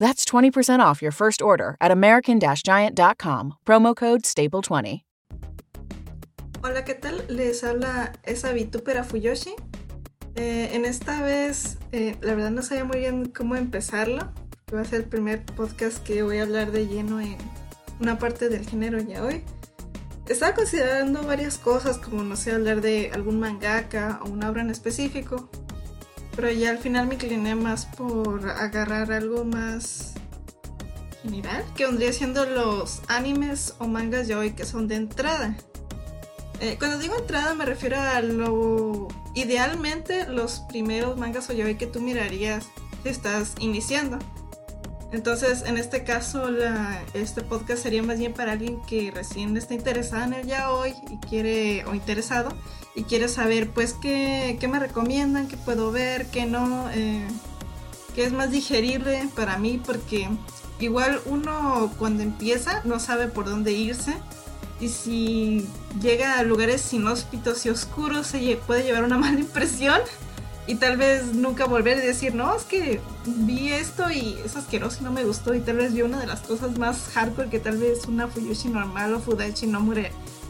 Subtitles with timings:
[0.00, 5.04] That's 20% off your first order at American Giant.com, promo code STAPLE20.
[6.62, 7.24] Hola, ¿qué tal?
[7.28, 9.54] Les habla esa vitúpera Fuyoshi.
[10.34, 14.32] Eh, en esta vez, eh, la verdad no sabía muy bien cómo empezarlo.
[14.74, 17.36] Va a ser el primer podcast que voy a hablar de lleno en
[18.00, 19.44] una parte del género ya hoy.
[20.26, 24.70] Estaba considerando varias cosas, como no sé, hablar de algún mangaka o una obra en
[24.70, 25.50] específico,
[26.34, 30.14] pero ya al final me incliné más por agarrar algo más
[31.22, 35.56] general, que vendría siendo los animes o mangas ya hoy que son de entrada.
[36.60, 41.86] Eh, cuando digo entrada me refiero a lo idealmente los primeros mangas o yaoi que
[41.86, 42.66] tú mirarías
[43.02, 44.18] si estás iniciando.
[45.14, 46.48] Entonces, en este caso,
[47.14, 51.18] este podcast sería más bien para alguien que recién está interesado en el yaoi y
[51.18, 52.52] quiere, o interesado,
[52.96, 57.28] y quiere saber, pues, qué, me recomiendan, qué puedo ver, qué no, eh,
[58.16, 60.28] qué es más digerible para mí, porque
[60.80, 64.14] igual uno cuando empieza no sabe por dónde irse
[64.80, 65.68] y si
[66.02, 70.00] llega a lugares inhóspitos y oscuros se puede llevar una mala impresión
[70.66, 74.98] y tal vez nunca volver a decir, no, es que vi esto y es asqueroso
[75.00, 77.58] y no me gustó y tal vez vi una de las cosas más hardcore que
[77.58, 79.84] tal vez una Fuyushi normal o Fudachi no,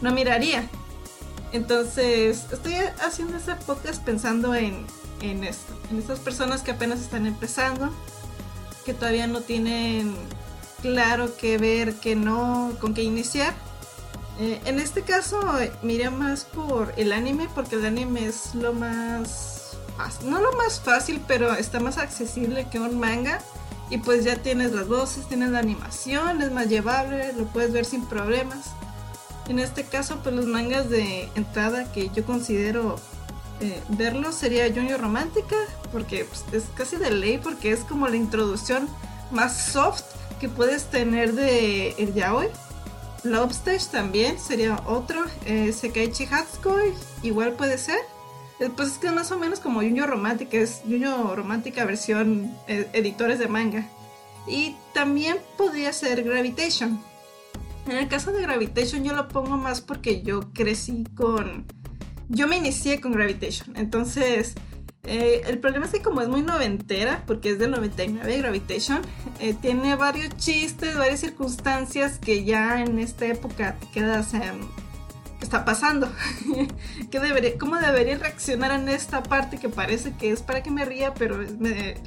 [0.01, 0.69] no miraría.
[1.51, 4.85] Entonces, estoy haciendo este podcast pensando en,
[5.21, 7.91] en esto, en estas personas que apenas están empezando,
[8.85, 10.15] que todavía no tienen
[10.81, 13.53] claro qué ver, qué no, con qué iniciar
[14.39, 15.39] eh, en este caso
[15.81, 19.54] miré más por el anime porque el anime es lo más
[20.23, 23.39] no lo más fácil, pero está más accesible que un manga.
[23.89, 27.85] Y pues ya tienes las voces, tienes la animación, es más llevable, lo puedes ver
[27.85, 28.71] sin problemas.
[29.47, 32.95] En este caso, pues los mangas de entrada que yo considero
[33.61, 35.55] eh, verlos sería Junior Romántica,
[35.91, 38.89] porque pues, es casi de ley, porque es como la introducción
[39.31, 40.03] más soft
[40.39, 42.47] que puedes tener de el yaoi.
[43.23, 45.23] Lobster también sería otro.
[45.45, 47.99] Eh, Sekaichi Hatsukoi igual puede ser.
[48.59, 52.87] Eh, pues es que más o menos como Yuño Romántica, es Yuño Romántica versión eh,
[52.93, 53.87] editores de manga.
[54.47, 57.01] Y también podría ser Gravitation.
[57.87, 61.65] En el caso de Gravitation yo lo pongo más porque yo crecí con...
[62.29, 63.75] Yo me inicié con Gravitation.
[63.75, 64.55] Entonces
[65.03, 69.01] eh, el problema es que como es muy noventera, porque es del 99 Gravitation,
[69.61, 74.84] tiene varios chistes, varias circunstancias que ya en esta época te quedas en...
[75.45, 76.11] ¿Qué está pasando?
[77.11, 80.85] ¿Qué debería, ¿Cómo debería reaccionar en esta parte que parece que es para que me
[80.85, 81.37] ría, pero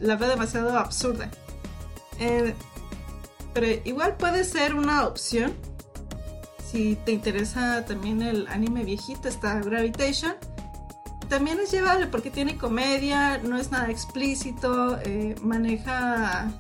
[0.01, 1.31] la veo demasiado absurda?
[2.19, 2.53] Eh,
[3.55, 5.55] pero igual puede ser una opción.
[6.69, 10.35] Si te interesa también el anime viejito, está Gravitation
[11.29, 16.51] también es llevable porque tiene comedia, no es nada explícito, eh, maneja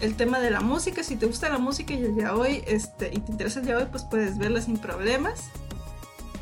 [0.00, 1.02] el tema de la música.
[1.02, 4.04] Si te gusta la música y el yaoi este, y te interesa el yaoi, pues
[4.04, 5.50] puedes verla sin problemas.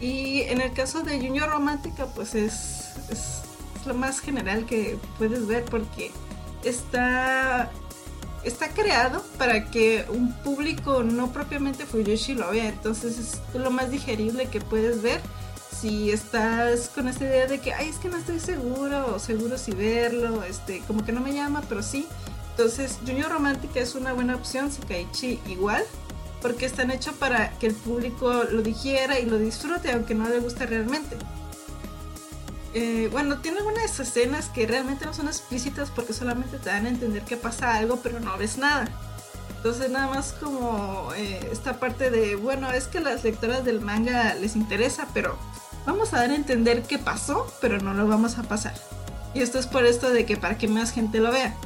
[0.00, 2.92] Y en el caso de Junior Romántica, pues es,
[3.86, 6.10] lo más general que puedes ver porque
[6.64, 7.70] está,
[8.42, 12.68] está creado para que un público no propiamente Fuyoshi lo vea.
[12.68, 15.20] Entonces es lo más digerible que puedes ver
[15.80, 19.72] si estás con esta idea de que, ay, es que no estoy seguro seguro si
[19.72, 22.06] verlo, este, como que no me llama, pero sí.
[22.50, 25.84] Entonces, Junior Romántica es una buena opción, Sekaichi igual,
[26.46, 30.38] porque están hechos para que el público lo digiera y lo disfrute, aunque no le
[30.38, 31.16] guste realmente.
[32.72, 36.90] Eh, bueno, tiene algunas escenas que realmente no son explícitas porque solamente te dan a
[36.90, 38.86] entender que pasa algo, pero no ves nada.
[39.56, 44.32] Entonces nada más como eh, esta parte de, bueno, es que las lectoras del manga
[44.34, 45.36] les interesa, pero
[45.84, 48.74] vamos a dar a entender qué pasó, pero no lo vamos a pasar.
[49.34, 51.56] Y esto es por esto de que para que más gente lo vea.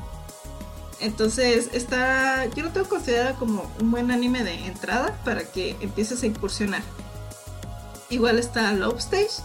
[1.00, 6.22] Entonces, está, yo lo tengo considerado como un buen anime de entrada para que empieces
[6.22, 6.82] a incursionar.
[8.10, 9.42] Igual está Love Stage.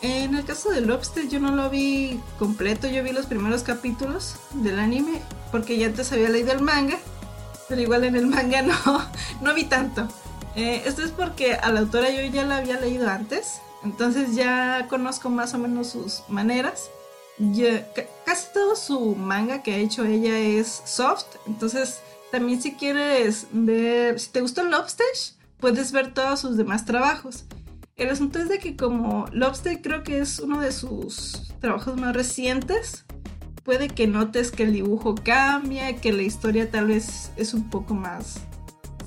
[0.00, 3.62] En el caso de Love Stage yo no lo vi completo, yo vi los primeros
[3.62, 5.20] capítulos del anime
[5.50, 6.98] porque ya antes había leído el manga,
[7.68, 8.74] pero igual en el manga no,
[9.40, 10.08] no vi tanto.
[10.54, 14.86] Eh, esto es porque a la autora yo ya la había leído antes, entonces ya
[14.88, 16.90] conozco más o menos sus maneras
[18.24, 22.00] casi todo su manga que ha hecho ella es soft, entonces
[22.30, 25.06] también si quieres ver, si te gusta Lobster,
[25.58, 27.44] puedes ver todos sus demás trabajos.
[27.96, 32.16] El asunto es de que como Lobster creo que es uno de sus trabajos más
[32.16, 33.04] recientes,
[33.64, 37.94] puede que notes que el dibujo cambia, que la historia tal vez es un poco
[37.94, 38.40] más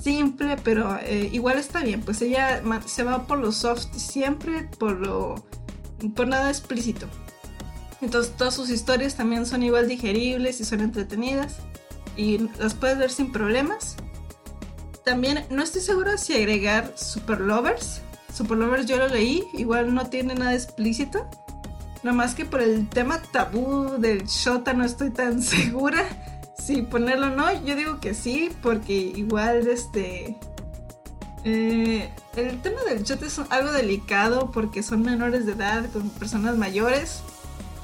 [0.00, 4.92] simple, pero eh, igual está bien, pues ella se va por lo soft siempre, por
[4.92, 5.34] lo
[6.14, 7.08] por nada explícito.
[8.00, 11.56] Entonces todas sus historias también son igual digeribles y son entretenidas
[12.16, 13.96] y las puedes ver sin problemas.
[15.04, 18.00] También no estoy segura si agregar Super Lovers.
[18.34, 21.28] Super Lovers yo lo leí, igual no tiene nada explícito.
[22.02, 26.04] Nada más que por el tema tabú del Shota no estoy tan segura
[26.58, 27.64] si ponerlo o no.
[27.64, 30.36] Yo digo que sí, porque igual este...
[31.44, 36.56] Eh, el tema del Shota es algo delicado porque son menores de edad con personas
[36.56, 37.22] mayores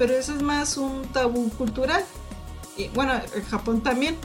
[0.03, 2.05] pero eso es más un tabú cultural.
[2.77, 4.17] Y bueno, en Japón también.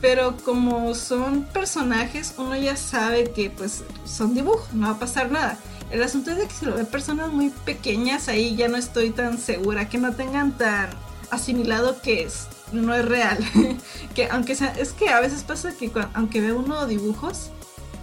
[0.00, 5.30] Pero como son personajes, uno ya sabe que pues son dibujos, no va a pasar
[5.30, 5.58] nada.
[5.92, 9.10] El asunto es de que si lo ven personas muy pequeñas, ahí ya no estoy
[9.10, 10.90] tan segura, que no tengan tan
[11.30, 13.38] asimilado que es, no es real.
[14.16, 17.52] que aunque sea, es que a veces pasa que aunque ve uno dibujos,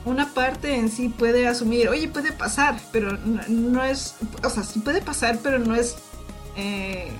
[0.06, 4.64] una parte en sí puede asumir, oye, puede pasar, pero no, no es, o sea,
[4.64, 5.98] sí puede pasar, pero no es
[6.60, 7.12] eh,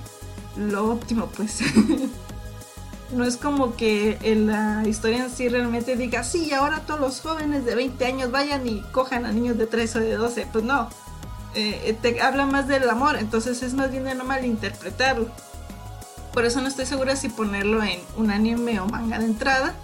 [0.56, 1.60] lo óptimo, pues.
[3.12, 7.20] no es como que en la historia en sí realmente diga, sí, ahora todos los
[7.20, 10.46] jóvenes de 20 años vayan y cojan a niños de 3 o de 12.
[10.52, 10.88] Pues no.
[11.54, 15.28] Eh, te habla más del amor, entonces es más bien de no malinterpretarlo.
[16.32, 19.74] Por eso no estoy segura si ponerlo en un anime o manga de entrada,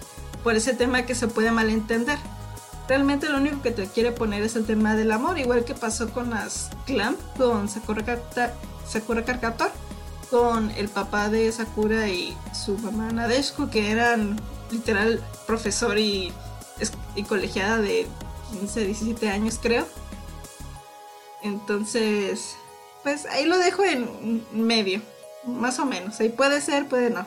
[0.43, 2.17] por ese tema que se puede malentender.
[2.87, 6.09] Realmente lo único que te quiere poner es el tema del amor, igual que pasó
[6.11, 8.03] con las Clamp, con Sakura
[8.87, 9.71] Sakura Karkator
[10.29, 14.39] con el papá de Sakura y su mamá Nadeshko, que eran
[14.71, 16.33] literal profesor y,
[17.15, 18.07] y colegiada de
[18.59, 19.87] 15, 17 años creo.
[21.43, 22.57] Entonces,
[23.03, 25.01] pues ahí lo dejo en medio,
[25.45, 26.19] más o menos.
[26.19, 27.25] Ahí puede ser, puede no.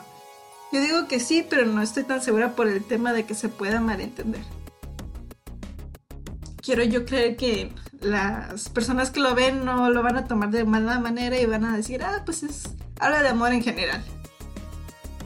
[0.71, 3.49] Yo digo que sí, pero no estoy tan segura por el tema de que se
[3.49, 4.41] pueda malentender.
[6.61, 10.63] Quiero yo creer que las personas que lo ven no lo van a tomar de
[10.63, 12.69] mala manera y van a decir, ah, pues es
[12.99, 14.03] habla de amor en general.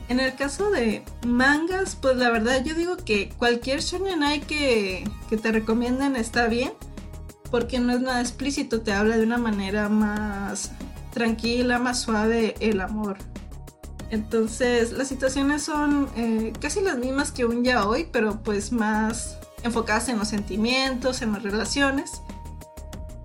[0.08, 5.36] En el caso de mangas, pues la verdad yo digo que cualquier shonen que, que
[5.36, 6.72] te recomienden está bien,
[7.50, 10.70] porque no es nada explícito, te habla de una manera más
[11.12, 13.18] tranquila, más suave el amor.
[14.10, 19.38] Entonces las situaciones son eh, casi las mismas que un ya hoy, pero pues más
[19.66, 22.22] enfocadas en los sentimientos, en las relaciones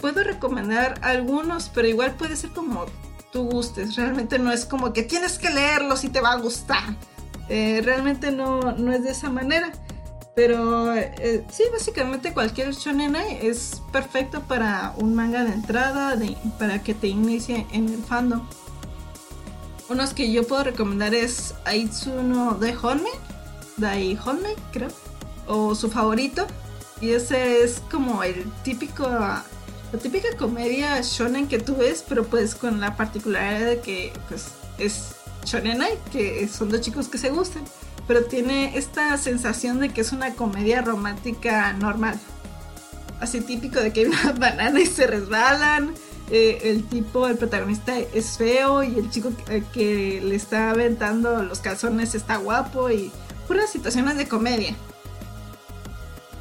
[0.01, 2.85] puedo recomendar algunos, pero igual puede ser como
[3.31, 3.95] tú gustes.
[3.95, 6.83] Realmente no es como que tienes que leerlos y te va a gustar.
[7.47, 9.71] Eh, realmente no, no, es de esa manera.
[10.35, 16.17] Pero eh, sí, básicamente cualquier shonen es perfecto para un manga de entrada,
[16.57, 18.41] para que te inicie en el fandom.
[19.89, 23.09] Unos que yo puedo recomendar es Aitsuno de Honme,
[23.75, 24.87] Dai Honme, creo,
[25.47, 26.47] o su favorito.
[26.99, 29.07] Y ese es como el típico
[29.91, 34.47] la típica comedia shonen que tú ves, pero pues con la particularidad de que pues
[34.77, 37.63] es shonenai, que son dos chicos que se gustan,
[38.07, 42.17] pero tiene esta sensación de que es una comedia romántica normal.
[43.19, 45.93] Así típico de que hay una banana y se resbalan,
[46.29, 51.43] eh, el tipo, el protagonista es feo y el chico que, que le está aventando
[51.43, 53.11] los calzones está guapo y
[53.45, 54.73] puras situaciones de comedia.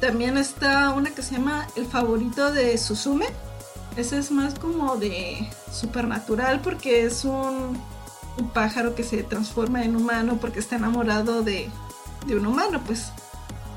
[0.01, 3.27] También está una que se llama El favorito de Suzume.
[3.95, 7.79] Ese es más como de supernatural porque es un,
[8.51, 11.69] pájaro que se transforma en humano porque está enamorado de,
[12.27, 13.11] un humano, pues.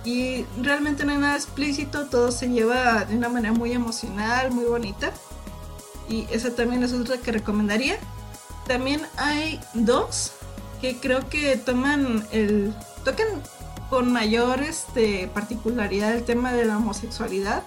[0.07, 4.65] Y realmente no hay nada explícito, todo se lleva de una manera muy emocional, muy
[4.65, 5.13] bonita.
[6.09, 7.99] Y esa también es otra que recomendaría.
[8.67, 10.33] También hay dos
[10.81, 12.75] que creo que toman el.
[13.05, 13.27] tocan
[13.95, 17.63] con mayor este, particularidad el tema de la homosexualidad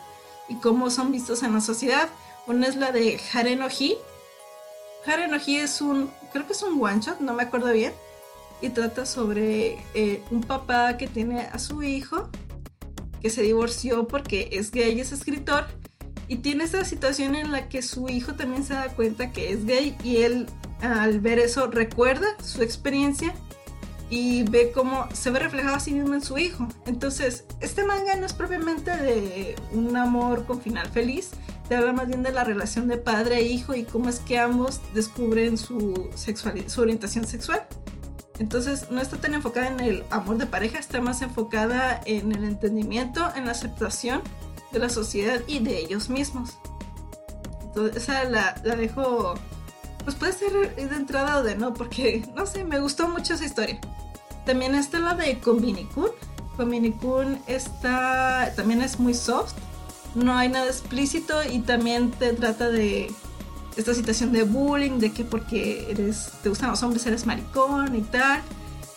[0.50, 2.10] y cómo son vistos en la sociedad.
[2.48, 3.96] Una es la de Hare no Hi.
[5.06, 7.94] Hare no Hi es un, creo que es un one shot, no me acuerdo bien.
[8.60, 12.28] y trata sobre eh, un papá que tiene a su hijo
[13.22, 15.66] que se divorció porque es gay y es escritor
[16.28, 19.66] y tiene esta situación en la que su hijo también se da cuenta que es
[19.66, 20.48] gay y él
[20.82, 23.34] al ver eso recuerda su experiencia
[24.10, 26.68] y ve cómo se ve reflejado a sí mismo en su hijo.
[26.86, 31.32] Entonces, este manga no es propiamente de un amor con final feliz,
[31.68, 34.40] te habla más bien de la relación de padre e hijo y cómo es que
[34.40, 36.10] ambos descubren su,
[36.68, 37.68] su orientación sexual.
[38.40, 42.44] Entonces no está tan enfocada en el amor de pareja, está más enfocada en el
[42.44, 44.22] entendimiento, en la aceptación
[44.72, 46.58] de la sociedad y de ellos mismos.
[47.64, 49.34] Entonces esa la, la dejo,
[50.04, 53.46] pues puede ser de entrada o de no, porque no sé, me gustó mucho esa
[53.46, 53.82] historia.
[54.48, 56.10] También está la de Combini-kun.
[56.56, 59.54] Combini-kun está, también es muy soft,
[60.16, 63.12] no hay nada explícito y también te trata de
[63.76, 68.02] esta situación de bullying, de que porque eres, te gustan los hombres eres maricón y
[68.02, 68.42] tal.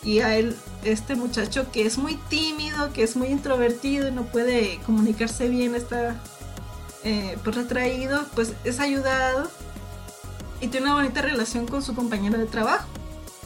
[0.03, 4.23] Y a él, este muchacho que es muy tímido, que es muy introvertido y no
[4.23, 6.15] puede comunicarse bien, está
[7.03, 9.51] eh, pues retraído, pues es ayudado
[10.61, 12.87] y tiene una bonita relación con su compañero de trabajo,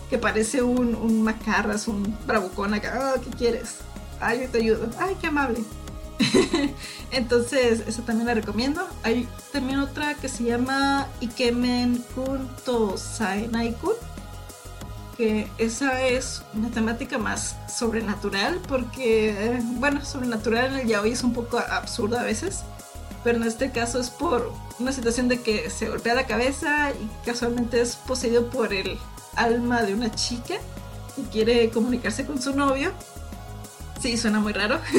[0.09, 3.77] que parece un, un macarras, un bravucón acá, oh, ¿qué quieres?
[4.19, 5.59] Ay, yo te ayudo, ay, qué amable.
[7.11, 8.87] Entonces, esa también la recomiendo.
[9.03, 13.93] Hay también otra que se llama Ikemen Kun to Saenai Kun.
[15.17, 21.33] Que esa es una temática más sobrenatural, porque, bueno, sobrenatural en el yaoi es un
[21.33, 22.63] poco absurdo a veces,
[23.23, 27.25] pero en este caso es por una situación de que se golpea la cabeza y
[27.25, 28.99] casualmente es poseído por el
[29.35, 30.55] alma de una chica
[31.17, 32.91] y quiere comunicarse con su novio
[34.05, 34.79] Sí, suena muy raro.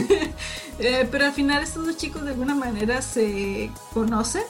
[0.78, 4.42] Eh, pero al final estos dos chicos de alguna manera se conocen.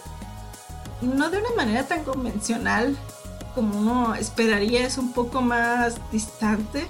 [1.00, 2.96] No de una manera tan convencional
[3.54, 6.88] como uno esperaría, es un poco más distante.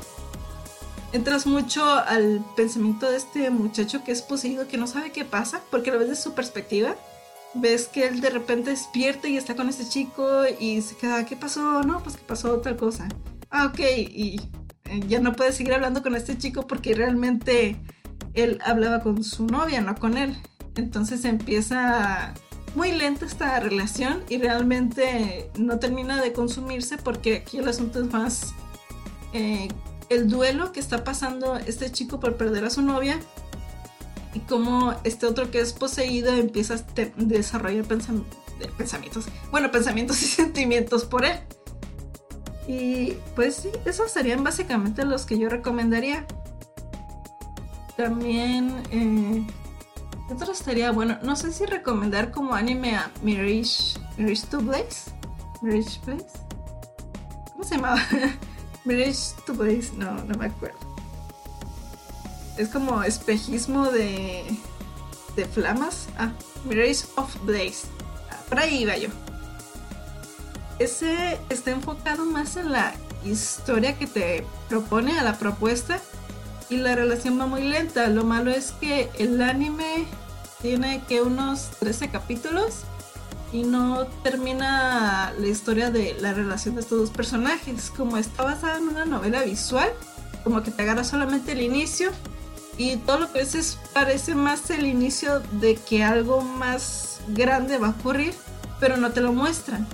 [1.13, 5.61] Entras mucho al pensamiento de este muchacho que es poseído, que no sabe qué pasa,
[5.71, 6.95] porque lo ves de su perspectiva.
[7.59, 11.37] Ves que él de repente despierta y está con este chico y se queda, ¿qué
[11.37, 11.83] pasó?
[11.83, 13.09] No, pues que pasó otra cosa.
[13.51, 14.41] Ah, ok, y
[14.85, 17.77] eh, ya no puede seguir hablando con este chico porque realmente
[18.35, 20.37] él hablaba con su novia, no con él.
[20.77, 22.35] Entonces empieza
[22.75, 28.13] muy lenta esta relación y realmente no termina de consumirse porque aquí el asunto es
[28.13, 28.53] más
[29.33, 29.69] eh,
[30.11, 33.19] el duelo que está pasando este chico por perder a su novia
[34.37, 36.79] y cómo este otro que es poseído empieza a
[37.17, 41.41] desarrollar pensamientos, bueno, pensamientos y sentimientos por él.
[42.69, 46.27] Y pues sí, esos serían básicamente los que yo recomendaría.
[47.97, 49.47] También, eh,
[50.31, 55.13] otro sería, bueno, no sé si recomendar como anime a Mirage, Mirage to Blaze.
[55.63, 56.27] Mirage Blaze.
[57.53, 58.03] ¿Cómo se llamaba?
[58.85, 60.86] Mirage to Blaze, no, no me acuerdo.
[62.57, 64.45] Es como espejismo de,
[65.37, 66.07] de flamas.
[66.19, 66.33] Ah,
[66.65, 67.87] Mirage of Blaze.
[68.31, 69.09] Ah, por ahí iba yo
[70.79, 72.95] ese está enfocado más en la
[73.25, 76.01] historia que te propone a la propuesta
[76.69, 78.09] y la relación va muy lenta.
[78.09, 80.07] Lo malo es que el anime
[80.61, 82.83] tiene que unos 13 capítulos
[83.53, 87.91] y no termina la historia de la relación de estos dos personajes.
[87.97, 89.91] Como está basada en una novela visual,
[90.45, 92.11] como que te agarra solamente el inicio
[92.79, 97.89] y todo lo que veces parece más el inicio de que algo más grande va
[97.89, 98.35] a ocurrir,
[98.81, 99.87] pero no te lo muestran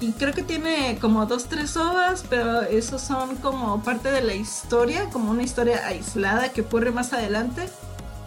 [0.00, 4.34] y creo que tiene como dos, tres ovas, pero esos son como parte de la
[4.34, 7.68] historia, como una historia aislada que ocurre más adelante.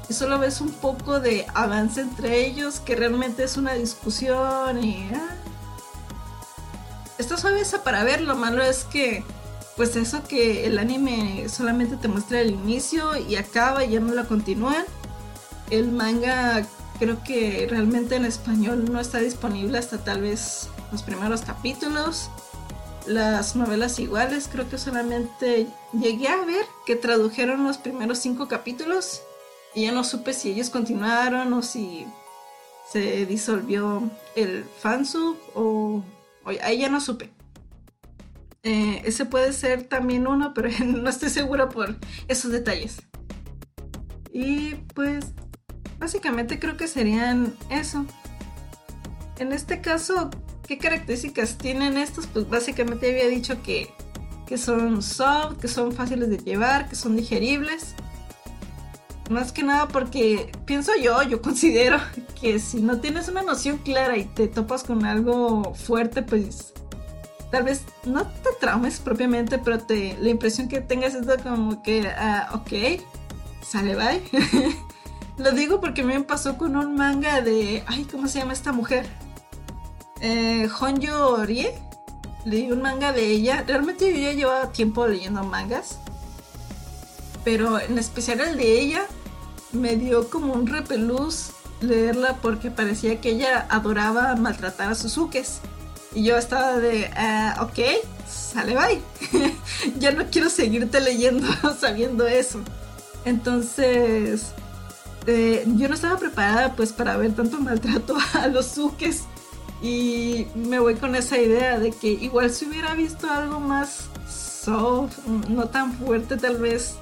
[0.07, 5.09] Y solo ves un poco de avance entre ellos, que realmente es una discusión y...
[5.13, 5.35] Ah.
[7.17, 9.23] Está suave esa para ver, lo malo es que,
[9.75, 14.13] pues eso que el anime solamente te muestra el inicio y acaba y ya no
[14.13, 14.85] lo continúan.
[15.69, 16.65] El manga
[16.99, 22.29] creo que realmente en español no está disponible hasta tal vez los primeros capítulos.
[23.07, 29.21] Las novelas iguales, creo que solamente llegué a ver que tradujeron los primeros cinco capítulos
[29.75, 32.05] y ya no supe si ellos continuaron o si
[32.89, 34.03] se disolvió
[34.35, 36.03] el fansub o,
[36.45, 37.31] o ahí ya no supe.
[38.63, 41.95] Eh, ese puede ser también uno, pero no estoy segura por
[42.27, 43.01] esos detalles.
[44.31, 45.25] Y pues
[45.99, 48.05] básicamente creo que serían eso.
[49.37, 50.29] En este caso,
[50.67, 52.25] ¿Qué características tienen estos?
[52.27, 53.89] Pues básicamente había dicho que,
[54.47, 57.95] que son soft, que son fáciles de llevar, que son digeribles.
[59.29, 61.97] Más que nada porque pienso yo, yo considero
[62.41, 66.73] que si no tienes una noción clara y te topas con algo fuerte, pues
[67.53, 72.07] tal vez no te traumes propiamente, pero te, la impresión que tengas es como que,
[72.07, 72.99] ah, ok,
[73.63, 74.23] sale bye.
[75.37, 79.05] Lo digo porque me pasó con un manga de, ay, ¿cómo se llama esta mujer?
[80.19, 81.45] Eh, Honjo.
[82.43, 83.63] Leí un manga de ella.
[83.67, 85.99] Realmente yo ya llevaba tiempo leyendo mangas.
[87.43, 89.05] Pero en especial el de ella
[89.73, 95.61] me dio como un repelús leerla porque parecía que ella adoraba maltratar a Suzukes.
[96.15, 97.79] Y yo estaba de, uh, ok,
[98.27, 99.01] sale bye.
[99.99, 101.47] ya no quiero seguirte leyendo
[101.79, 102.59] sabiendo eso.
[103.25, 104.51] Entonces,
[105.25, 109.23] eh, yo no estaba preparada pues para ver tanto maltrato a los Sukes.
[109.81, 115.17] Y me voy con esa idea de que igual si hubiera visto algo más soft,
[115.49, 116.95] no tan fuerte tal vez,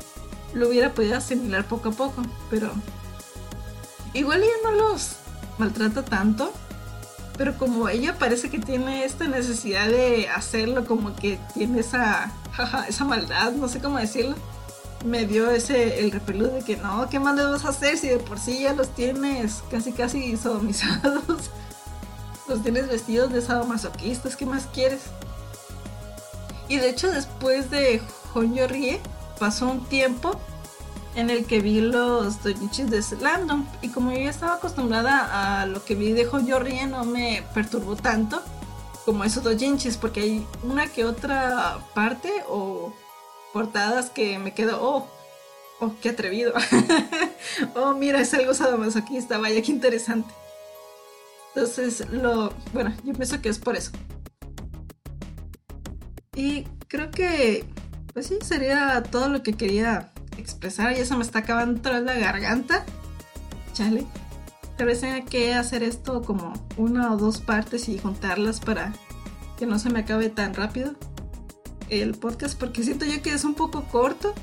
[0.56, 2.24] lo hubiera podido asimilar poco a poco.
[2.50, 2.72] Pero
[4.14, 5.12] igual ella no los
[5.60, 6.52] maltrata tanto
[7.38, 12.32] pero como ella parece que tiene esta necesidad de hacerlo, como que tiene esa,
[12.88, 14.36] esa maldad, no sé cómo decirlo,
[15.06, 18.08] me dio ese el repelú de que no, ¿qué más le vas a hacer si
[18.08, 21.24] de por sí ya los tienes casi casi sodomizados?
[22.48, 25.02] los tienes vestidos de sadomasoquistas, ¿qué más quieres?
[26.68, 28.02] Y de hecho después de
[28.34, 29.00] Honyo Rie
[29.40, 30.40] pasó un tiempo
[31.16, 35.66] en el que vi los doujinshis de Slam y como yo ya estaba acostumbrada a
[35.66, 38.42] lo que vi de Rie no me perturbó tanto
[39.06, 42.94] como esos doujinshis porque hay una que otra parte o
[43.54, 45.08] portadas que me quedo oh
[45.80, 46.54] oh qué atrevido
[47.76, 50.34] oh mira es algo sadomasoquista vaya qué interesante
[51.54, 53.92] entonces lo bueno yo pienso que es por eso.
[56.34, 57.66] Y creo que
[58.14, 62.14] pues sí sería todo lo que quería expresar, y eso me está acabando tras la
[62.16, 62.86] garganta.
[63.74, 64.06] Chale.
[64.78, 68.94] Tal vez tenga que hacer esto como una o dos partes y juntarlas para
[69.58, 70.96] que no se me acabe tan rápido
[71.90, 74.34] el podcast, porque siento yo que es un poco corto.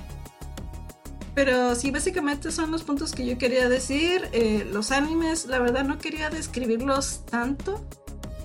[1.34, 4.28] Pero sí, básicamente son los puntos que yo quería decir.
[4.32, 7.84] Eh, los animes, la verdad no quería describirlos tanto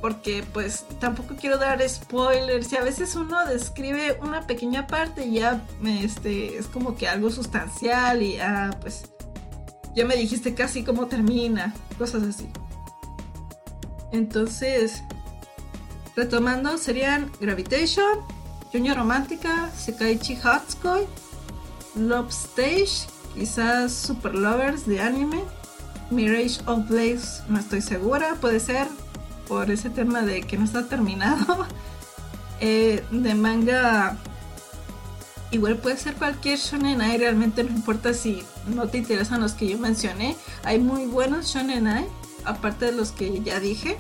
[0.04, 5.36] porque pues tampoco quiero dar spoilers y a veces uno describe una pequeña parte y
[5.36, 9.06] ya este, es como que algo sustancial y ah, pues
[9.96, 12.50] ya me dijiste casi cómo termina, cosas así.
[14.12, 15.02] Entonces,
[16.18, 18.20] retomando, serían Gravitation,
[18.74, 21.08] Junior Romántica, Sekaichi Hatsukoi,
[21.96, 25.46] Love Stage, quizás Super Lovers de anime,
[26.12, 28.89] Mirage of Blaze, no estoy segura, puede ser,
[29.47, 31.67] por ese tema de que no está terminado.
[32.65, 34.15] Eh, de manga
[35.53, 39.67] igual puede ser cualquier shonen ai, realmente no importa si no te interesan los que
[39.67, 40.36] yo mencioné.
[40.63, 42.06] Hay muy buenos shonen ai,
[42.45, 43.97] aparte de los que ya dije,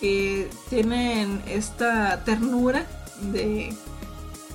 [0.00, 2.86] que tienen esta ternura
[3.32, 3.74] de,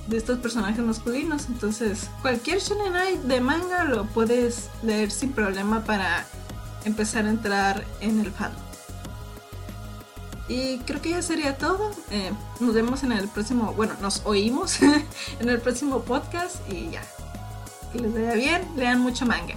[0.08, 1.48] de estos personajes masculinos.
[1.48, 6.26] Entonces, cualquier shonen ai de manga lo puedes leer sin problema para
[6.86, 8.67] empezar a entrar en el fandom.
[10.48, 11.92] Y creo que ya sería todo.
[12.12, 14.82] Eh, nos vemos en el próximo, bueno, nos oímos
[15.40, 17.04] en el próximo podcast y ya.
[17.92, 19.56] Que les vaya bien, lean mucho manga.